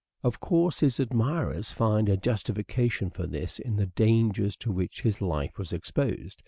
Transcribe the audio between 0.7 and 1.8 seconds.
his admirers